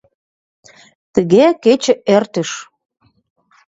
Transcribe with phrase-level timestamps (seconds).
[1.13, 2.51] Тыге кече эртыш.